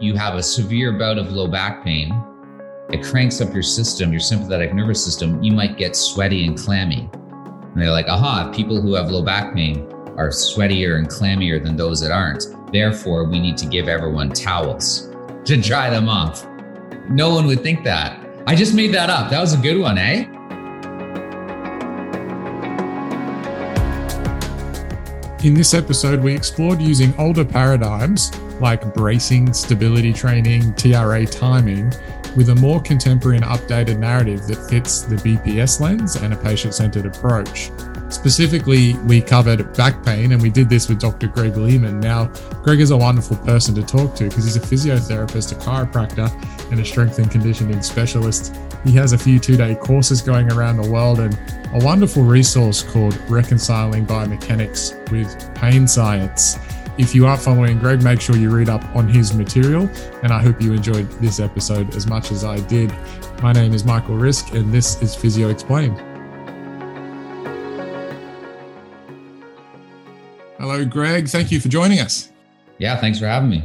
[0.00, 2.14] you have a severe bout of low back pain,
[2.90, 7.08] it cranks up your system, your sympathetic nervous system, you might get sweaty and clammy.
[7.12, 11.76] And they're like, aha, people who have low back pain are sweatier and clammier than
[11.76, 12.46] those that aren't.
[12.72, 15.10] Therefore, we need to give everyone towels
[15.44, 16.46] to dry them off.
[17.08, 18.24] No one would think that.
[18.46, 19.30] I just made that up.
[19.30, 20.26] That was a good one, eh?
[25.44, 31.92] In this episode, we explored using older paradigms like bracing, stability training, TRA timing,
[32.36, 36.74] with a more contemporary and updated narrative that fits the BPS lens and a patient
[36.74, 37.70] centered approach.
[38.08, 41.28] Specifically, we covered back pain, and we did this with Dr.
[41.28, 42.00] Greg Lehman.
[42.00, 42.26] Now,
[42.62, 46.30] Greg is a wonderful person to talk to because he's a physiotherapist, a chiropractor,
[46.70, 48.54] and a strength and conditioning specialist.
[48.86, 51.36] He has a few two day courses going around the world and
[51.72, 56.56] a wonderful resource called Reconciling Biomechanics with Pain Science.
[56.96, 59.90] If you are following Greg, make sure you read up on his material.
[60.22, 62.94] And I hope you enjoyed this episode as much as I did.
[63.42, 65.98] My name is Michael Rizk, and this is Physio Explained.
[70.58, 71.28] Hello, Greg.
[71.28, 72.30] Thank you for joining us.
[72.78, 73.64] Yeah, thanks for having me.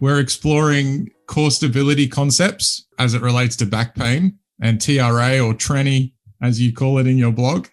[0.00, 6.14] We're exploring core stability concepts as it relates to back pain and TRA or tranny,
[6.40, 7.66] as you call it in your blog.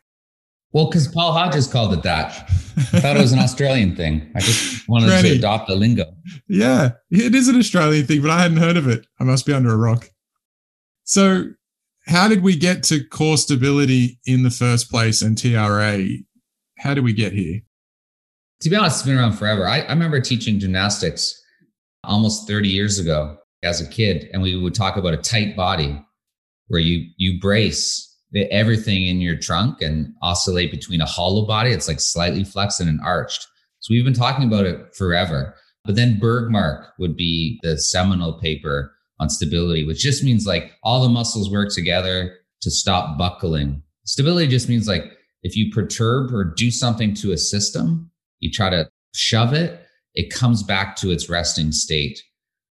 [0.72, 2.32] Well, because Paul Hodges called it that.
[2.94, 4.30] I thought it was an Australian thing.
[4.36, 6.06] I just wanted to adopt the lingo.
[6.48, 9.08] Yeah, it is an Australian thing, but I hadn't heard of it.
[9.20, 10.10] I must be under a rock.
[11.06, 11.46] So,
[12.06, 16.08] how did we get to core stability in the first place and TRA?
[16.80, 17.62] How did we get here?
[18.62, 19.68] To be honest, it's been around forever.
[19.68, 21.40] I, I remember teaching gymnastics
[22.04, 26.04] almost 30 years ago as a kid, and we would talk about a tight body
[26.70, 28.06] where you you brace
[28.52, 31.72] everything in your trunk and oscillate between a hollow body.
[31.72, 33.48] It's like slightly flexed and an arched.
[33.80, 35.56] So we've been talking about it forever.
[35.86, 41.02] But then Bergmark would be the seminal paper on stability, which just means like all
[41.02, 43.82] the muscles work together to stop buckling.
[44.06, 45.06] Stability just means like
[45.44, 50.34] if you perturb or do something to a system, you try to shove it, it
[50.34, 52.22] comes back to its resting state.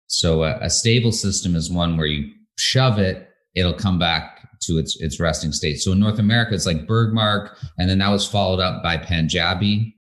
[0.08, 4.78] So a, a stable system is one where you shove it, it'll come back to
[4.78, 5.80] its its resting state.
[5.80, 9.94] So in North America, it's like Bergmark, and then that was followed up by Panjabi,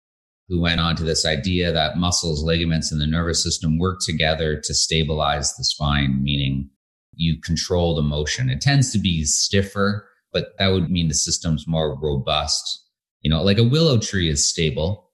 [0.48, 4.60] who went on to this idea that muscles, ligaments, and the nervous system work together
[4.60, 6.68] to stabilize the spine, meaning
[7.14, 8.50] you control the motion.
[8.50, 12.80] It tends to be stiffer, but that would mean the system's more robust.
[13.20, 15.10] You know, like a willow tree is stable,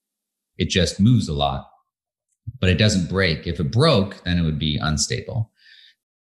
[0.56, 1.69] it just moves a lot,
[2.60, 3.47] but it doesn't break.
[3.47, 5.50] If it broke, then it would be unstable.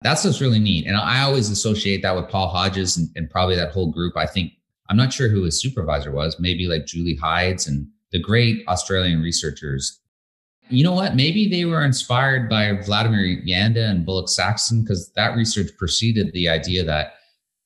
[0.03, 0.85] That's what's really neat.
[0.85, 4.17] And I always associate that with Paul Hodges and, and, probably that whole group.
[4.17, 4.53] I think,
[4.89, 9.21] I'm not sure who his supervisor was, maybe like Julie Hides and the great Australian
[9.21, 9.99] researchers.
[10.69, 11.15] You know what?
[11.15, 16.49] Maybe they were inspired by Vladimir Janda and Bullock Saxton because that research preceded the
[16.49, 17.13] idea that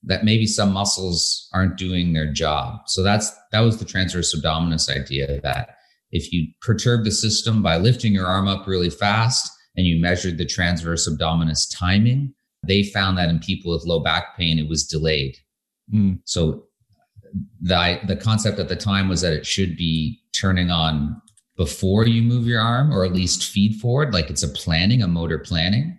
[0.04, 2.82] that maybe some muscles aren't doing their job.
[2.88, 5.78] So that's that was the transverse abdominis idea that
[6.12, 10.38] if you perturb the system by lifting your arm up really fast, and you measured
[10.38, 12.34] the transverse abdominis timing,
[12.66, 15.38] they found that in people with low back pain, it was delayed.
[15.94, 16.20] Mm.
[16.26, 16.64] So
[17.62, 21.22] the, the concept at the time was that it should be turning on
[21.56, 25.08] before you move your arm or at least feed forward, like it's a planning, a
[25.08, 25.98] motor planning.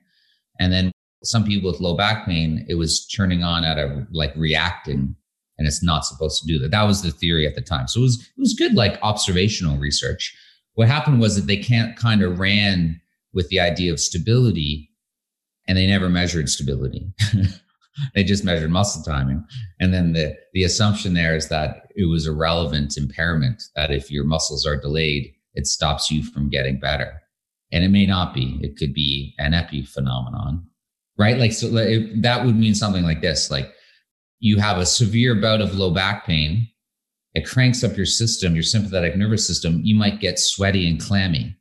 [0.61, 0.93] And then
[1.25, 5.15] some people with low back pain, it was turning on at a like reacting
[5.59, 6.71] and it's not supposed to do that.
[6.71, 7.89] That was the theory at the time.
[7.89, 10.37] So it was it was good like observational research.
[10.75, 13.01] What happened was that they can't kind of ran
[13.33, 14.91] with the idea of stability
[15.67, 17.13] and they never measured stability.
[18.15, 19.45] they just measured muscle timing.
[19.81, 24.11] And then the, the assumption there is that it was a relevant impairment, that if
[24.11, 27.21] your muscles are delayed, it stops you from getting better.
[27.71, 30.63] And it may not be, it could be an epiphenomenon,
[31.19, 31.37] right?
[31.37, 33.71] Like, so it, that would mean something like this like
[34.41, 36.69] you have a severe bout of low back pain,
[37.35, 41.58] it cranks up your system, your sympathetic nervous system, you might get sweaty and clammy.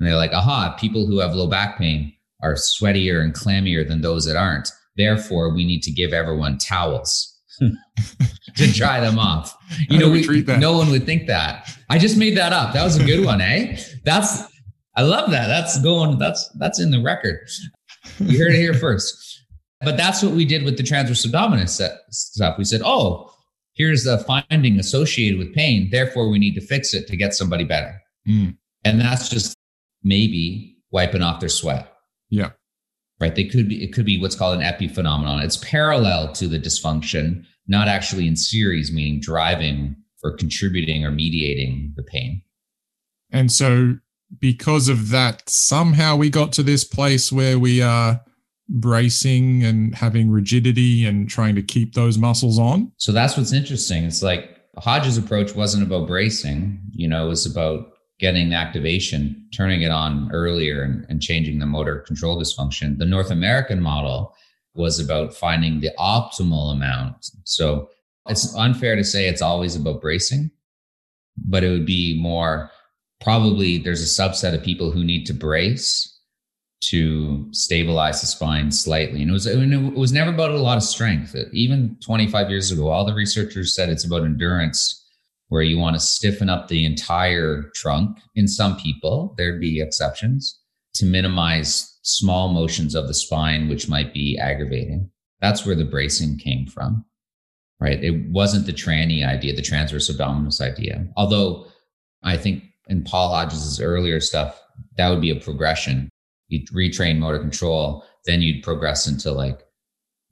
[0.00, 2.12] And they're like, aha, people who have low back pain
[2.42, 4.70] are sweatier and clammier than those that aren't.
[4.96, 9.54] Therefore, we need to give everyone towels to dry them off.
[9.88, 11.70] You know, we, no one would think that.
[11.90, 12.72] I just made that up.
[12.72, 13.78] That was a good one, eh?
[14.04, 14.42] That's
[14.96, 15.46] I love that.
[15.46, 16.18] That's going.
[16.18, 17.48] That's that's in the record.
[18.18, 19.44] You heard it here first.
[19.82, 21.80] But that's what we did with the transverse abdominis
[22.10, 22.58] stuff.
[22.58, 23.32] We said, oh,
[23.74, 25.88] here's a finding associated with pain.
[25.90, 27.98] Therefore, we need to fix it to get somebody better.
[28.28, 28.56] Mm.
[28.84, 29.56] And that's just
[30.02, 31.92] maybe wiping off their sweat.
[32.28, 32.50] Yeah.
[33.20, 33.34] Right.
[33.34, 35.44] They could be, it could be what's called an epiphenomenon.
[35.44, 41.92] It's parallel to the dysfunction, not actually in series, meaning driving or contributing or mediating
[41.96, 42.42] the pain.
[43.30, 43.98] And so
[44.38, 48.20] because of that, somehow we got to this place where we are
[48.68, 52.92] bracing and having rigidity and trying to keep those muscles on.
[52.96, 54.04] So that's what's interesting.
[54.04, 59.82] It's like Hodges' approach wasn't about bracing, you know, it was about getting activation, turning
[59.82, 62.98] it on earlier and, and changing the motor control dysfunction.
[62.98, 64.34] The North American model
[64.74, 67.30] was about finding the optimal amount.
[67.44, 67.88] So
[68.28, 70.50] it's unfair to say it's always about bracing,
[71.36, 72.70] but it would be more
[73.20, 76.18] probably there's a subset of people who need to brace
[76.82, 79.20] to stabilize the spine slightly.
[79.22, 81.34] And it was it was never about a lot of strength.
[81.52, 84.99] Even 25 years ago, all the researchers said it's about endurance,
[85.50, 88.18] where you want to stiffen up the entire trunk.
[88.36, 90.58] In some people, there'd be exceptions
[90.94, 95.10] to minimize small motions of the spine, which might be aggravating.
[95.40, 97.04] That's where the bracing came from,
[97.80, 98.02] right?
[98.02, 101.04] It wasn't the tranny idea, the transverse abdominis idea.
[101.16, 101.66] Although
[102.22, 104.60] I think in Paul Hodges' earlier stuff,
[104.96, 106.08] that would be a progression.
[106.46, 109.62] You'd retrain motor control, then you'd progress into like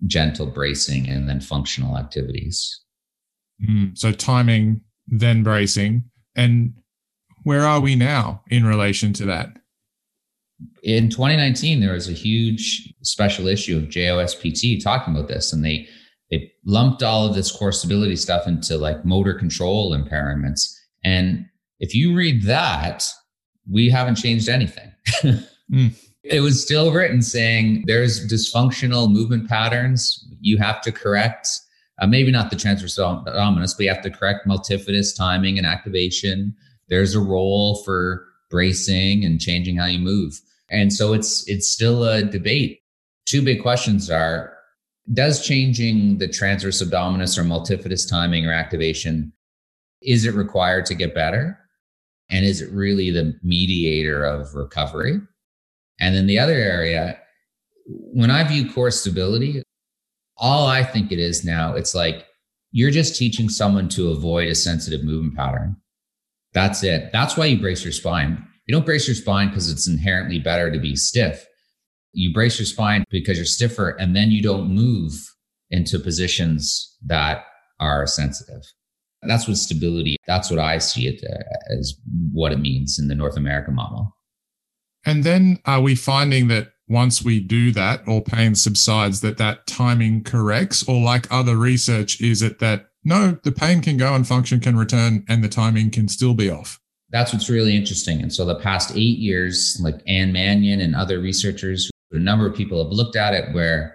[0.06, 2.82] gentle bracing and then functional activities.
[3.68, 6.04] Mm, so timing, then bracing.
[6.36, 6.74] And
[7.44, 9.50] where are we now in relation to that?
[10.82, 15.86] In 2019, there was a huge special issue of JOSPT talking about this, and they
[16.30, 20.74] they lumped all of this core stability stuff into like motor control impairments.
[21.04, 21.46] And
[21.80, 23.08] if you read that,
[23.70, 24.92] we haven't changed anything.
[25.72, 25.94] mm.
[26.24, 31.48] It was still written saying there's dysfunctional movement patterns you have to correct.
[32.00, 36.54] Uh, maybe not the transverse abdominis, but you have to correct multifidus timing and activation.
[36.88, 40.40] There's a role for bracing and changing how you move.
[40.70, 42.80] And so it's it's still a debate.
[43.26, 44.54] Two big questions are
[45.12, 49.32] does changing the transverse abdominis or multifidus timing or activation
[50.02, 51.58] is it required to get better?
[52.30, 55.20] And is it really the mediator of recovery?
[56.00, 57.18] And then the other area,
[57.86, 59.62] when I view core stability,
[60.38, 62.26] all I think it is now, it's like
[62.70, 65.76] you're just teaching someone to avoid a sensitive movement pattern.
[66.52, 67.10] That's it.
[67.12, 68.44] That's why you brace your spine.
[68.66, 71.44] You don't brace your spine because it's inherently better to be stiff.
[72.12, 75.12] You brace your spine because you're stiffer and then you don't move
[75.70, 77.44] into positions that
[77.80, 78.62] are sensitive.
[79.22, 81.42] That's what stability, that's what I see it uh,
[81.78, 81.94] as
[82.32, 84.14] what it means in the North American model.
[85.04, 89.66] And then are we finding that once we do that or pain subsides that that
[89.66, 94.26] timing corrects or like other research is it that no the pain can go and
[94.26, 96.80] function can return and the timing can still be off
[97.10, 101.20] that's what's really interesting and so the past eight years like anne mannion and other
[101.20, 103.94] researchers a number of people have looked at it where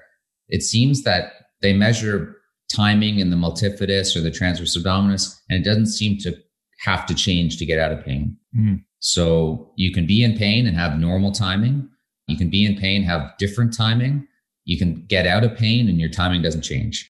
[0.50, 2.36] it seems that they measure
[2.74, 6.36] timing in the multifidus or the transverse abdominis and it doesn't seem to
[6.80, 8.80] have to change to get out of pain mm.
[9.06, 11.90] So you can be in pain and have normal timing.
[12.28, 14.28] You can be in pain, have different timing.
[14.66, 17.12] You can get out of pain and your timing doesn't change.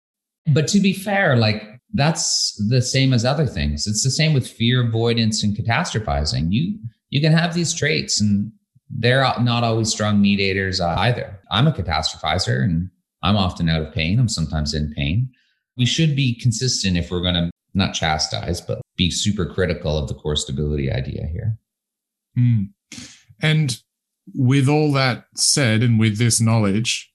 [0.48, 1.64] But to be fair, like
[1.94, 3.88] that's the same as other things.
[3.88, 6.48] It's the same with fear avoidance and catastrophizing.
[6.50, 6.78] You
[7.10, 8.52] you can have these traits and
[8.90, 11.40] they're not always strong mediators either.
[11.52, 12.90] I'm a catastrophizer and
[13.24, 14.20] I'm often out of pain.
[14.20, 15.30] I'm sometimes in pain.
[15.78, 20.08] We should be consistent if we're going to not chastise, but be super critical of
[20.08, 21.58] the core stability idea here.
[22.38, 22.70] Mm.
[23.42, 23.82] And
[24.34, 27.12] with all that said, and with this knowledge,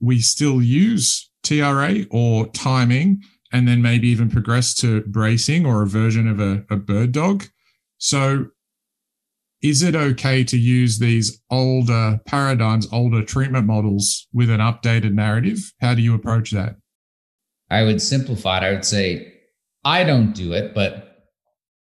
[0.00, 5.86] we still use TRA or timing, and then maybe even progress to bracing or a
[5.86, 7.44] version of a, a bird dog.
[7.98, 8.46] So,
[9.62, 15.72] is it okay to use these older paradigms, older treatment models with an updated narrative?
[15.80, 16.76] How do you approach that?
[17.70, 18.64] I would simplify it.
[18.64, 19.32] I would say,
[19.84, 21.28] I don't do it, but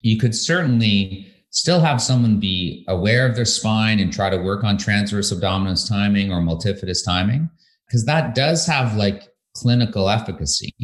[0.01, 4.65] you could certainly still have someone be aware of their spine and try to work
[4.65, 7.49] on transverse abdominis timing or multifidus timing
[7.87, 10.75] because that does have like clinical efficacy.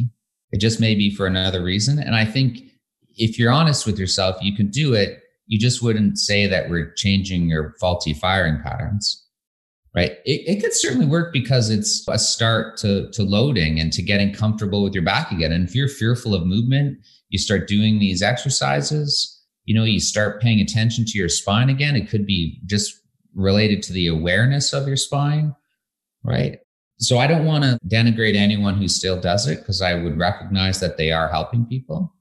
[0.51, 2.59] It just may be for another reason and i think
[3.15, 5.19] if you're honest with yourself you can do it.
[5.47, 9.25] You just wouldn't say that we're changing your faulty firing patterns
[9.95, 10.11] right?
[10.23, 14.31] It, it could certainly work because it's a start to, to loading and to getting
[14.31, 16.99] comfortable with your back again and if you're fearful of movement
[17.29, 19.38] you start doing these exercises
[19.69, 21.95] you know, you start paying attention to your spine again.
[21.95, 23.01] It could be just
[23.35, 25.55] related to the awareness of your spine,
[26.23, 26.57] right?
[26.97, 30.79] So I don't want to denigrate anyone who still does it because I would recognize
[30.79, 32.11] that they are helping people.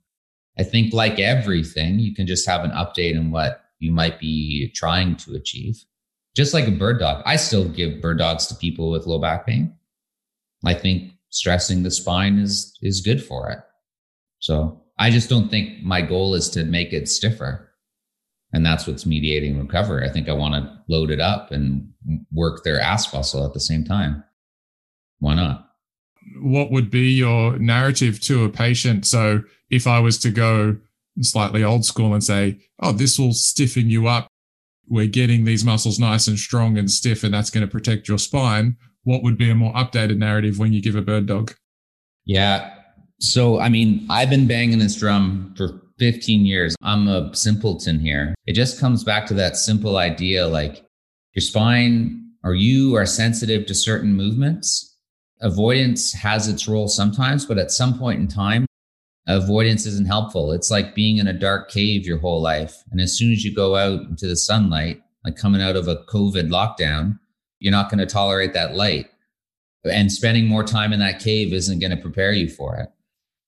[0.58, 4.70] I think, like everything, you can just have an update on what you might be
[4.74, 5.82] trying to achieve.
[6.36, 9.46] Just like a bird dog, I still give bird dogs to people with low back
[9.46, 9.74] pain.
[10.66, 13.60] I think stressing the spine is is good for it.
[14.38, 17.70] So I just don't think my goal is to make it stiffer.
[18.52, 20.08] And that's what's mediating recovery.
[20.08, 21.90] I think I want to load it up and
[22.32, 24.24] work their ass muscle at the same time.
[25.18, 25.68] Why not?
[26.40, 29.06] What would be your narrative to a patient?
[29.06, 30.78] So if I was to go
[31.20, 34.28] slightly old school and say, oh, this will stiffen you up.
[34.88, 38.18] We're getting these muscles nice and strong and stiff, and that's going to protect your
[38.18, 38.76] spine.
[39.04, 41.54] What would be a more updated narrative when you give a bird dog?
[42.24, 42.74] Yeah.
[43.20, 46.76] So, I mean, I've been banging this drum for 15 years.
[46.82, 48.34] I'm a simpleton here.
[48.46, 50.84] It just comes back to that simple idea like
[51.34, 54.96] your spine or you are sensitive to certain movements.
[55.40, 58.66] Avoidance has its role sometimes, but at some point in time,
[59.26, 60.52] avoidance isn't helpful.
[60.52, 62.76] It's like being in a dark cave your whole life.
[62.90, 66.04] And as soon as you go out into the sunlight, like coming out of a
[66.08, 67.18] COVID lockdown,
[67.58, 69.06] you're not going to tolerate that light.
[69.84, 72.88] And spending more time in that cave isn't going to prepare you for it.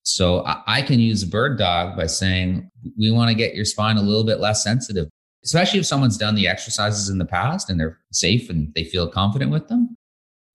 [0.03, 4.01] So I can use bird dog by saying, we want to get your spine a
[4.01, 5.07] little bit less sensitive,
[5.45, 9.07] especially if someone's done the exercises in the past and they're safe and they feel
[9.07, 9.95] confident with them.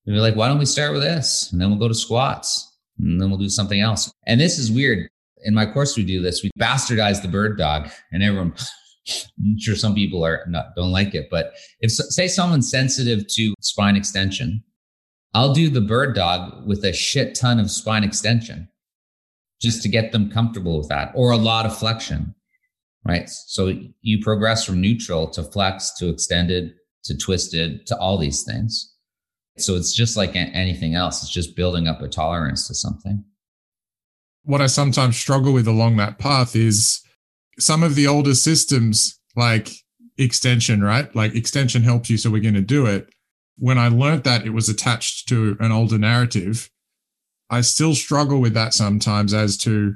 [0.05, 1.53] And you're like, why don't we start with this?
[1.53, 4.11] And then we'll go to squats and then we'll do something else.
[4.27, 5.09] And this is weird
[5.45, 8.53] in my course we do this we bastardize the bird dog and everyone
[9.39, 13.55] i'm sure some people are not don't like it but if say someone's sensitive to
[13.61, 14.63] spine extension
[15.35, 18.69] i'll do the bird dog with a shit ton of spine extension
[19.61, 22.35] just to get them comfortable with that or a lot of flexion
[23.05, 23.73] right so
[24.03, 28.95] you progress from neutral to flex to extended to twisted to all these things
[29.59, 33.25] so it's just like anything else it's just building up a tolerance to something
[34.47, 37.03] what I sometimes struggle with along that path is
[37.59, 39.71] some of the older systems like
[40.17, 41.15] extension, right?
[41.15, 43.09] Like extension helps you, so we're going to do it.
[43.59, 46.71] When I learned that it was attached to an older narrative,
[47.51, 49.95] I still struggle with that sometimes as to,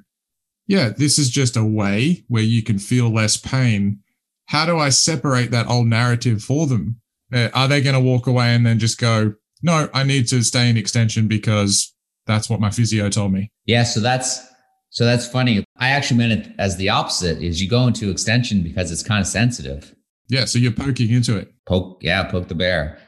[0.66, 4.00] yeah, this is just a way where you can feel less pain.
[4.46, 7.00] How do I separate that old narrative for them?
[7.32, 10.42] Uh, are they going to walk away and then just go, no, I need to
[10.42, 11.94] stay in extension because
[12.26, 13.50] that's what my physio told me.
[13.66, 14.46] Yeah, so that's
[14.90, 15.64] so that's funny.
[15.78, 19.20] I actually meant it as the opposite is you go into extension because it's kind
[19.20, 19.94] of sensitive.
[20.28, 21.52] Yeah, so you're poking into it.
[21.66, 22.98] Poke, yeah, poke the bear.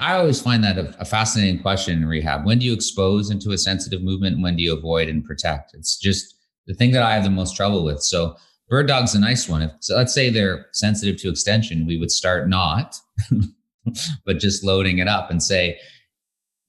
[0.00, 2.44] I always find that a, a fascinating question in rehab.
[2.44, 5.74] When do you expose into a sensitive movement and when do you avoid and protect?
[5.74, 6.36] It's just
[6.66, 8.02] the thing that I have the most trouble with.
[8.02, 8.36] So
[8.68, 9.62] bird dog's a nice one.
[9.62, 12.96] If so let's say they're sensitive to extension, we would start not,
[14.24, 15.78] but just loading it up and say,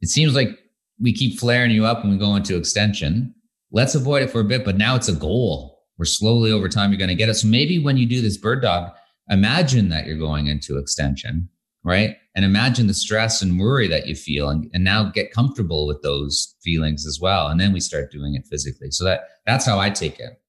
[0.01, 0.57] it seems like
[0.99, 3.33] we keep flaring you up when we go into extension.
[3.71, 5.83] Let's avoid it for a bit, but now it's a goal.
[5.97, 7.35] We're slowly over time, you're going to get it.
[7.35, 8.93] So maybe when you do this bird dog,
[9.29, 11.49] imagine that you're going into extension,
[11.83, 12.15] right?
[12.39, 16.01] And imagine the stress and worry that you feel and, and now get comfortable with
[16.03, 17.47] those feelings as well.
[17.47, 18.91] And then we start doing it physically.
[18.91, 20.41] So that that's how I take it.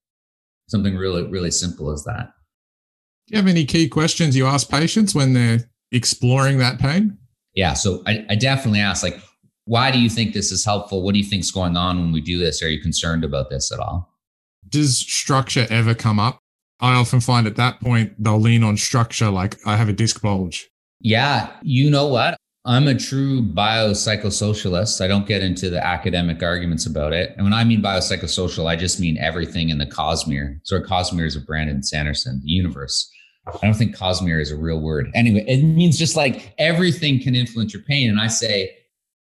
[0.68, 2.32] Something really, really simple as that.
[3.26, 7.18] Do you have any key questions you ask patients when they're exploring that pain?
[7.56, 7.72] Yeah.
[7.72, 9.20] So I, I definitely ask like,
[9.64, 11.02] why do you think this is helpful?
[11.02, 12.62] What do you think's going on when we do this?
[12.62, 14.14] Are you concerned about this at all?
[14.68, 16.38] Does structure ever come up?
[16.78, 20.22] I often find at that point they'll lean on structure, like I have a disc
[20.22, 20.68] bulge.
[21.00, 22.36] Yeah, you know what?
[22.66, 25.02] I'm a true biopsychosocialist.
[25.02, 27.32] I don't get into the academic arguments about it.
[27.36, 30.60] And when I mean biopsychosocial, I just mean everything in the cosmere.
[30.64, 33.10] So cosmere is a Brandon Sanderson, the universe.
[33.46, 35.10] I don't think cosmere is a real word.
[35.14, 38.10] Anyway, it means just like everything can influence your pain.
[38.10, 38.70] And I say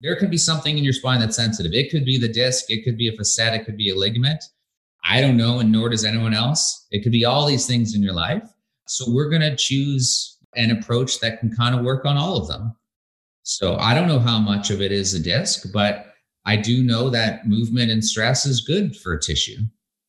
[0.01, 1.73] there could be something in your spine that's sensitive.
[1.73, 4.43] It could be the disc, it could be a facet, it could be a ligament.
[5.05, 6.87] I don't know, and nor does anyone else.
[6.91, 8.43] It could be all these things in your life.
[8.87, 12.49] So we're going to choose an approach that can kind of work on all of
[12.49, 12.75] them.
[13.43, 16.07] So I don't know how much of it is a disc, but
[16.47, 19.59] I do know that movement and stress is good for tissue.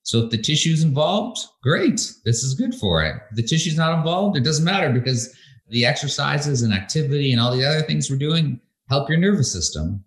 [0.03, 2.12] So if the tissue's involved, great.
[2.25, 3.15] This is good for it.
[3.29, 5.36] If the tissue's not involved, it doesn't matter because
[5.69, 10.03] the exercises and activity and all the other things we're doing help your nervous system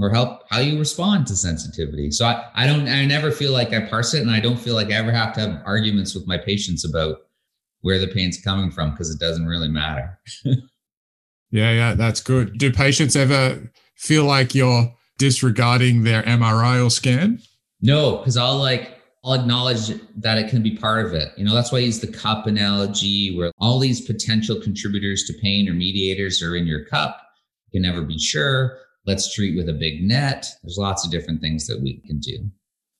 [0.00, 2.10] or help how you respond to sensitivity.
[2.10, 4.74] So I, I don't, I never feel like I parse it and I don't feel
[4.74, 7.18] like I ever have to have arguments with my patients about
[7.84, 10.18] where the pain's coming from because it doesn't really matter.
[11.50, 12.56] yeah, yeah, that's good.
[12.56, 17.40] Do patients ever feel like you're disregarding their MRI or scan?
[17.82, 21.32] No, because I'll like, I'll acknowledge that it can be part of it.
[21.36, 25.34] You know, that's why I use the cup analogy where all these potential contributors to
[25.42, 27.20] pain or mediators are in your cup
[27.70, 28.78] You can never be sure.
[29.06, 30.46] Let's treat with a big net.
[30.62, 32.50] There's lots of different things that we can do.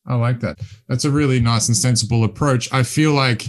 [0.07, 0.61] I like that.
[0.89, 2.71] That's a really nice and sensible approach.
[2.71, 3.47] I feel like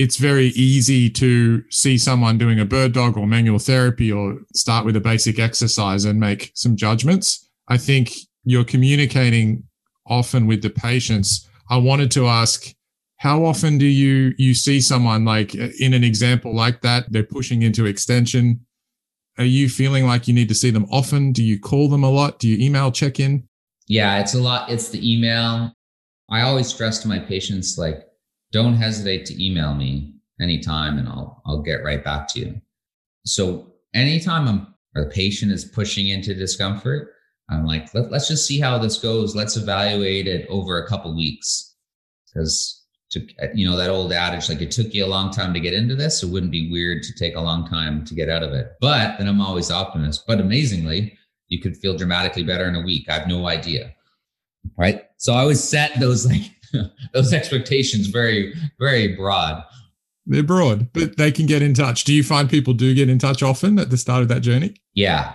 [0.00, 4.86] it's very easy to see someone doing a bird dog or manual therapy or start
[4.86, 7.50] with a basic exercise and make some judgments.
[7.68, 9.64] I think you're communicating
[10.06, 11.46] often with the patients.
[11.68, 12.74] I wanted to ask,
[13.18, 17.22] how often do you you see someone like uh, in an example like that they're
[17.22, 18.64] pushing into extension?
[19.36, 21.32] Are you feeling like you need to see them often?
[21.32, 22.38] Do you call them a lot?
[22.38, 23.46] Do you email check in
[23.86, 24.70] yeah it's a lot.
[24.70, 25.74] It's the email.
[26.30, 28.09] I always stress to my patients like
[28.52, 32.60] don't hesitate to email me anytime and i'll i'll get right back to you.
[33.26, 37.12] So anytime i'm or the patient is pushing into discomfort
[37.48, 39.36] i'm like Let, let's just see how this goes.
[39.36, 41.74] Let's evaluate it over a couple weeks.
[42.26, 42.76] Because
[43.10, 45.74] to you know that old adage like it took you a long time to get
[45.74, 46.22] into this.
[46.22, 48.72] It wouldn't be weird to take a long time to get out of it.
[48.80, 51.16] But then i'm always optimist but amazingly
[51.48, 53.08] you could feel dramatically better in a week.
[53.08, 53.94] I have no idea
[54.76, 55.04] right?
[55.16, 56.50] So i always set those like
[57.12, 59.62] those expectations very very broad
[60.26, 63.18] they're broad but they can get in touch do you find people do get in
[63.18, 65.34] touch often at the start of that journey yeah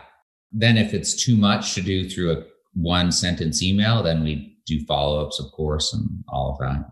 [0.52, 4.84] then if it's too much to do through a one sentence email then we do
[4.86, 6.86] follow-ups of course and all of that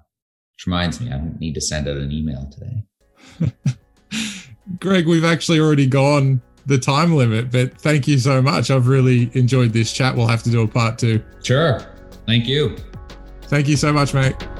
[0.63, 3.53] which reminds me, I need to send out an email today.
[4.79, 8.71] Greg, we've actually already gone the time limit, but thank you so much.
[8.71, 10.15] I've really enjoyed this chat.
[10.15, 11.21] We'll have to do a part two.
[11.41, 11.81] Sure.
[12.25, 12.77] Thank you.
[13.53, 14.52] Thank you so much, mate.